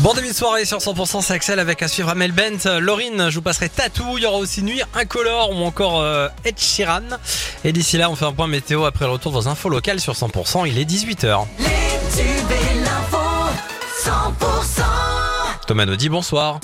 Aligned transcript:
Bon 0.00 0.12
début 0.14 0.28
de 0.28 0.32
soirée 0.32 0.64
sur 0.64 0.78
100% 0.78 1.22
c'est 1.22 1.34
Axel 1.34 1.60
avec 1.60 1.82
à 1.82 1.88
suivre 1.88 2.08
Amel 2.08 2.32
Bent, 2.32 2.78
Laurine, 2.80 3.30
je 3.30 3.36
vous 3.36 3.42
passerai 3.42 3.68
Tatou, 3.68 4.18
il 4.18 4.24
y 4.24 4.26
aura 4.26 4.38
aussi 4.38 4.62
Nuit 4.62 4.82
Incolore 4.94 5.50
ou 5.52 5.64
encore 5.64 6.00
euh, 6.00 6.28
Ed 6.44 6.58
Sheeran. 6.58 7.02
Et 7.64 7.72
d'ici 7.72 7.96
là 7.96 8.10
on 8.10 8.16
fait 8.16 8.24
un 8.24 8.32
point 8.32 8.48
météo 8.48 8.84
après 8.84 9.04
le 9.04 9.12
retour 9.12 9.32
de 9.32 9.36
vos 9.36 9.48
infos 9.48 9.68
locales 9.68 10.00
sur 10.00 10.14
100%, 10.14 10.66
il 10.66 10.78
est 10.78 10.84
18h. 10.84 11.46
Les 11.58 11.64
tubes 12.16 12.50
et 12.50 12.80
l'info 12.80 13.18
100% 14.04 14.82
Thomas 15.66 15.86
Naudy, 15.86 16.08
bonsoir. 16.08 16.60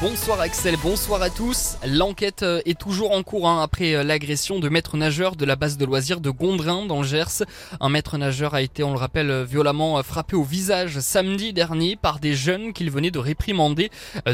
Bonsoir 0.00 0.40
Axel, 0.40 0.74
bonsoir 0.82 1.22
à 1.22 1.30
tous. 1.30 1.78
L'enquête 1.86 2.42
euh, 2.42 2.60
est 2.66 2.78
toujours 2.78 3.12
en 3.12 3.22
cours 3.22 3.48
hein, 3.48 3.62
après 3.62 3.94
euh, 3.94 4.02
l'agression 4.02 4.58
de 4.58 4.68
maître 4.68 4.96
nageur 4.96 5.36
de 5.36 5.44
la 5.44 5.54
base 5.54 5.78
de 5.78 5.84
loisirs 5.84 6.20
de 6.20 6.30
Gondrin 6.30 6.84
dans 6.86 7.02
le 7.02 7.06
Gers. 7.06 7.44
Un 7.80 7.88
maître 7.88 8.18
nageur 8.18 8.54
a 8.54 8.60
été, 8.60 8.82
on 8.82 8.90
le 8.90 8.98
rappelle, 8.98 9.30
euh, 9.30 9.44
violemment 9.44 10.02
frappé 10.02 10.34
au 10.34 10.42
visage 10.42 10.98
samedi 10.98 11.52
dernier 11.52 11.94
par 11.94 12.18
des 12.18 12.34
jeunes 12.34 12.72
qu'il 12.72 12.90
venait 12.90 13.12
de 13.12 13.20
réprimander. 13.20 13.90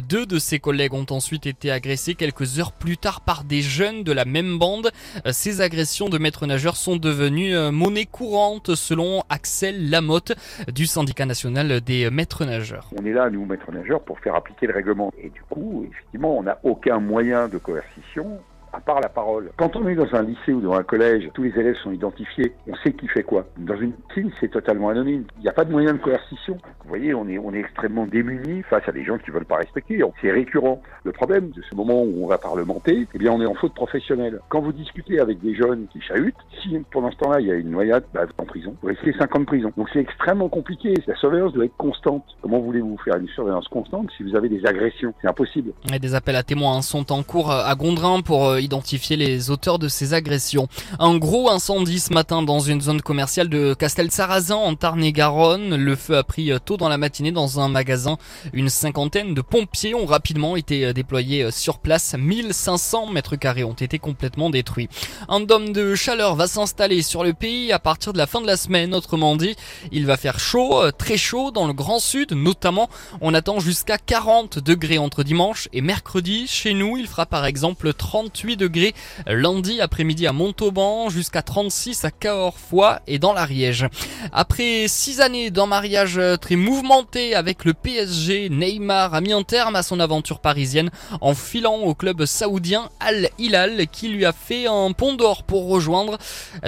Deux 0.09 0.25
de 0.25 0.39
ses 0.39 0.59
collègues 0.59 0.95
ont 0.95 1.07
ensuite 1.11 1.47
été 1.47 1.71
agressés 1.71 2.15
quelques 2.15 2.59
heures 2.59 2.73
plus 2.73 2.97
tard 2.97 3.21
par 3.21 3.45
des 3.45 3.61
jeunes 3.61 4.03
de 4.03 4.13
la 4.13 4.25
même 4.25 4.59
bande. 4.59 4.91
Ces 5.31 5.61
agressions 5.61 6.09
de 6.09 6.17
maître 6.17 6.47
nageur 6.47 6.77
sont 6.77 6.97
devenues 6.97 7.55
monnaie 7.71 8.07
courante 8.07 8.75
selon 8.75 9.23
Axel 9.29 9.91
Lamotte 9.91 10.33
du 10.73 10.87
syndicat 10.87 11.27
national 11.27 11.81
des 11.83 12.11
maîtres 12.11 12.45
nageurs. 12.45 12.91
On 12.99 13.05
est 13.05 13.13
là, 13.13 13.29
nous, 13.31 13.45
maîtres 13.45 13.71
nageurs, 13.73 14.01
pour 14.03 14.19
faire 14.21 14.35
appliquer 14.35 14.67
le 14.67 14.75
règlement. 14.75 15.13
Du 15.35 15.43
coup, 15.43 15.85
effectivement, 15.91 16.39
on 16.39 16.43
n'a 16.45 16.59
aucun 16.63 16.99
moyen 17.01 17.49
de 17.49 17.59
coercition 17.59 18.41
à 18.75 18.81
part 18.81 19.01
la 19.01 19.09
parole. 19.09 19.51
Quand 19.57 19.77
on 19.77 19.87
est 19.89 19.95
dans 19.95 20.15
un 20.15 20.23
lycée 20.23 20.53
ou 20.53 20.61
dans 20.61 20.75
un 20.75 20.83
collège, 20.83 21.31
tous 21.35 21.43
les 21.43 21.59
élèves 21.59 21.77
sont 21.77 21.93
identifiés, 21.93 22.53
on 22.67 22.75
sait 22.77 22.93
qui 22.93 23.07
fait 23.09 23.23
quoi. 23.23 23.47
Dans 23.57 23.77
une 23.77 23.93
team, 24.13 24.31
c'est 24.41 24.51
totalement 24.51 24.89
anonyme. 24.89 25.25
Il 25.39 25.43
n'y 25.43 25.49
a 25.49 25.53
pas 25.53 25.65
de 25.65 25.71
moyen 25.71 25.93
de 25.93 25.99
coercition. 25.99 26.55
Vous 26.83 26.89
voyez, 26.89 27.15
on 27.15 27.29
est, 27.29 27.39
on 27.39 27.55
est 27.55 27.61
extrêmement 27.61 28.07
démunis 28.07 28.63
face 28.63 28.87
à 28.89 28.93
des 28.93 29.05
gens 29.05 29.19
qui 29.19 29.31
veulent 29.31 29.45
pas 29.45 29.57
respecter. 29.57 30.01
C'est 30.21 30.31
récurrent. 30.31 30.83
Le 31.05 31.13
problème 31.13 31.51
de 31.51 31.63
ce 31.63 31.75
moment 31.75 32.03
où 32.03 32.25
on 32.25 32.27
va 32.27 32.39
parlementer, 32.39 33.07
eh 33.15 33.19
bien, 33.19 33.33
on 33.33 33.41
est 33.41 33.47
en 33.47 33.55
faute 33.55 33.75
professionnelle. 33.75 34.41
Quand 34.49 34.61
vous 34.61 34.73
discutez 34.73 35.21
avec 35.21 35.41
des 35.41 35.55
jeunes 35.55 35.87
qui 35.93 36.01
chahutent, 36.01 36.35
si 36.63 36.77
pendant 36.91 37.11
ce 37.11 37.17
temps-là, 37.19 37.41
il 37.41 37.47
y 37.47 37.51
a 37.53 37.55
une 37.55 37.71
noyade, 37.71 38.05
bah, 38.13 38.27
en 38.39 38.45
prison. 38.45 38.75
Vous 38.83 38.89
risquez 38.89 39.13
5 39.13 39.37
ans 39.37 39.41
de 39.41 39.45
prison. 39.45 39.73
Donc 39.77 39.89
c'est 39.93 40.01
extrêmement 40.01 40.49
compliqué. 40.49 40.95
La 41.07 41.17
surveillance 41.17 41.53
doit 41.53 41.65
être 41.65 41.77
constante. 41.77 42.25
Comment 42.43 42.61
voulez-vous 42.61 42.99
faire 43.05 43.17
une 43.17 43.29
surveillance 43.29 43.69
constante 43.69 44.11
si 44.17 44.23
vous 44.23 44.35
avez 44.35 44.49
des 44.49 44.65
agressions? 44.67 45.15
C'est 45.21 45.29
impossible. 45.29 45.73
Et 45.93 45.99
des 45.99 46.15
appels 46.15 46.37
à 46.37 46.43
témoins 46.43 46.83
sont 46.83 47.13
en 47.13 47.23
cours 47.23 47.51
à 47.51 47.75
Gondrin 47.75 48.21
pour 48.21 48.47
euh, 48.47 48.59
identifier 48.65 49.17
les 49.17 49.51
auteurs 49.51 49.79
de 49.79 49.89
ces 49.89 50.15
agressions. 50.15 50.69
Un 50.99 51.17
gros 51.17 51.51
incendie 51.51 52.01
ce 52.01 52.13
matin 52.13 52.43
dans 52.43 52.61
une 52.61 52.81
zone 52.81 53.03
commerciale 53.03 53.49
de 53.49 53.75
Castel-Sarrazin 53.75 54.57
en 54.57 54.75
Tarn-et-Garonne. 54.75 55.77
Le 55.77 55.97
feu 55.97 56.17
a 56.17 56.25
pris 56.25 56.51
euh, 56.51 56.59
tôt 56.59 56.77
dans 56.77 56.89
la 56.89 56.99
matinée 56.99 57.33
dans 57.33 57.61
un 57.61 57.69
magasin. 57.69 58.19
Une 58.53 58.69
cinquantaine 58.69 59.35
de 59.35 59.41
pompiers 59.41 59.95
ont 59.95 60.07
rapidement 60.07 60.57
été 60.57 60.87
euh, 60.87 60.93
déployés 60.93 61.51
sur 61.51 61.79
place. 61.79 62.15
1500 62.19 63.11
mètres 63.11 63.37
carrés 63.37 63.65
ont 63.65 63.75
été 63.75 63.99
complètement 63.99 64.51
détruits. 64.51 64.89
Un 65.29 65.41
dôme 65.41 65.73
de 65.73 65.95
chaleur 65.95 66.35
va 66.35 66.47
s'installer 66.47 67.03
sur 67.03 67.23
le 67.23 67.33
pays 67.33 67.73
à 67.73 67.79
partir 67.79 68.13
de 68.13 68.19
la 68.19 68.27
fin 68.27 68.41
de 68.41 68.47
la 68.47 68.57
semaine. 68.57 68.95
Autrement 68.95 69.37
dit, 69.37 69.57
il 69.93 70.07
va 70.07 70.17
faire 70.17 70.41
chaud, 70.41 70.91
très 70.93 71.17
chaud 71.17 71.51
dans 71.51 71.67
le 71.67 71.73
Grand 71.73 71.99
Sud, 71.99 72.33
notamment. 72.33 72.89
On 73.21 73.35
attend 73.35 73.61
jusqu'à 73.61 73.99
40 73.99 74.59
degrés 74.59 74.99
entre 74.99 75.23
dimanche 75.23 75.69
et 75.73 75.81
mercredi. 75.81 76.47
Chez 76.47 76.75
nous, 76.75 76.97
il 76.97 77.07
fera 77.07 77.27
par 77.27 77.47
exemple 77.47 77.93
38 77.93 78.54
degrés 78.57 78.95
lundi 79.27 79.81
après-midi 79.81 80.27
à 80.27 80.33
Montauban, 80.33 81.09
jusqu'à 81.09 81.43
36 81.43 82.05
à 82.05 82.11
Cahors-Foix 82.11 83.01
et 83.07 83.19
dans 83.19 83.33
l'Ariège. 83.33 83.87
Après 84.33 84.87
six 84.89 85.21
années 85.21 85.51
d'un 85.51 85.67
mariage 85.67 86.21
très 86.41 86.57
mouvementé 86.57 87.35
avec 87.35 87.65
le 87.65 87.75
PSG, 87.75 88.49
Neymar 88.51 89.15
a 89.15 89.21
mis 89.21 89.33
un 89.33 89.43
terme 89.43 89.77
à 89.77 89.83
son 89.83 90.01
aventure 90.01 90.41
parisienne 90.41 90.91
en 91.21 91.35
filant 91.35 91.77
au 91.77 91.95
club 91.95 92.25
saoudien 92.25 92.89
Al 93.01 93.29
Hilal 93.39 93.87
qui 93.89 94.09
lui 94.09 94.25
a 94.25 94.33
fait 94.33 94.67
un 94.67 94.93
pont 94.93 95.15
d'or 95.15 95.43
pour 95.43 95.69
rejoindre 95.69 96.19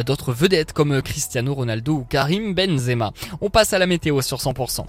d'autres 0.04 0.32
vedettes 0.32 0.72
comme 0.72 1.02
Cristiano 1.02 1.54
Ronaldo 1.54 1.92
ou 1.92 2.04
Karim 2.04 2.54
Benzema. 2.54 3.12
On 3.40 3.50
passe 3.50 3.72
à 3.72 3.78
la 3.78 3.86
météo 3.86 4.20
sur 4.22 4.38
100%. 4.38 4.86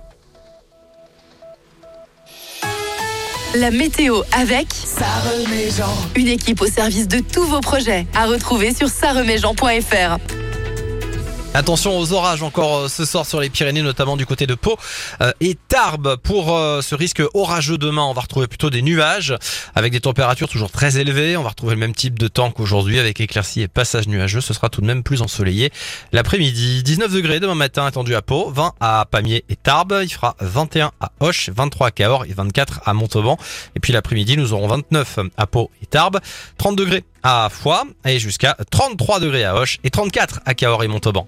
La 3.55 3.71
météo 3.71 4.21
avec 4.33 4.67
Sareméjean 4.71 5.93
une 6.15 6.27
équipe 6.27 6.61
au 6.61 6.67
service 6.67 7.07
de 7.07 7.19
tous 7.19 7.43
vos 7.43 7.61
projets. 7.61 8.05
À 8.13 8.25
retrouver 8.25 8.73
sur 8.73 8.89
sareméjean.fr. 8.89 10.46
Attention 11.53 11.97
aux 11.97 12.13
orages 12.13 12.43
encore 12.43 12.77
euh, 12.77 12.87
ce 12.87 13.03
soir 13.03 13.25
sur 13.25 13.39
les 13.39 13.49
Pyrénées, 13.49 13.81
notamment 13.81 14.15
du 14.15 14.25
côté 14.25 14.45
de 14.45 14.53
Pau 14.53 14.77
euh, 15.21 15.31
et 15.39 15.55
Tarbes. 15.55 16.17
Pour 16.17 16.55
euh, 16.55 16.81
ce 16.81 16.93
risque 16.93 17.23
orageux 17.33 17.77
demain, 17.77 18.03
on 18.03 18.13
va 18.13 18.21
retrouver 18.21 18.47
plutôt 18.47 18.69
des 18.69 18.81
nuages 18.81 19.35
avec 19.73 19.91
des 19.91 19.99
températures 19.99 20.49
toujours 20.49 20.69
très 20.69 20.99
élevées. 20.99 21.35
On 21.35 21.43
va 21.43 21.49
retrouver 21.49 21.73
le 21.73 21.79
même 21.79 21.95
type 21.95 22.19
de 22.19 22.27
temps 22.27 22.51
qu'aujourd'hui 22.51 22.99
avec 22.99 23.19
éclaircies 23.19 23.61
et 23.61 23.67
passages 23.67 24.07
nuageux. 24.07 24.41
Ce 24.41 24.53
sera 24.53 24.69
tout 24.69 24.81
de 24.81 24.85
même 24.85 25.01
plus 25.01 25.21
ensoleillé 25.21 25.71
l'après-midi. 26.11 26.83
19 26.83 27.11
degrés 27.11 27.39
demain 27.39 27.55
matin 27.55 27.85
attendu 27.85 28.13
à 28.13 28.21
Pau, 28.21 28.51
20 28.51 28.73
à 28.79 29.07
Pamiers 29.09 29.43
et 29.49 29.55
Tarbes. 29.55 30.01
Il 30.03 30.09
fera 30.09 30.35
21 30.41 30.91
à 30.99 31.11
Hoche, 31.21 31.49
23 31.49 31.87
à 31.87 31.91
Cahors 31.91 32.25
et 32.25 32.33
24 32.33 32.81
à 32.85 32.93
Montauban. 32.93 33.37
Et 33.75 33.79
puis 33.79 33.93
l'après-midi, 33.93 34.37
nous 34.37 34.53
aurons 34.53 34.67
29 34.67 35.19
à 35.37 35.47
Pau 35.47 35.71
et 35.81 35.87
Tarbes, 35.87 36.19
30 36.57 36.75
degrés 36.75 37.03
à 37.23 37.50
Foix 37.51 37.85
et 38.05 38.19
jusqu'à 38.19 38.55
33 38.69 39.19
degrés 39.19 39.44
à 39.44 39.55
Hoche 39.55 39.79
et 39.83 39.89
34 39.89 40.41
à 40.45 40.53
Cahors 40.53 40.83
et 40.83 40.88
Montauban. 40.88 41.28